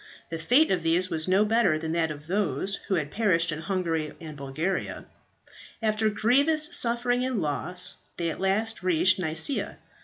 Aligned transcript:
The 0.31 0.39
fate 0.39 0.71
of 0.71 0.81
these 0.81 1.11
was 1.11 1.27
no 1.27 1.45
better 1.45 1.77
than 1.77 1.91
that 1.91 2.09
of 2.09 2.25
those 2.25 2.77
who 2.87 2.95
had 2.95 3.11
perished 3.11 3.51
in 3.51 3.59
Hungary 3.61 4.13
and 4.19 4.35
Bulgaria. 4.35 5.05
After 5.79 6.09
grievous 6.09 6.75
suffering 6.75 7.23
and 7.23 7.39
loss 7.39 7.97
they 8.17 8.31
at 8.31 8.39
last 8.41 8.81
reached 8.81 9.19
Nicaea. 9.19 9.77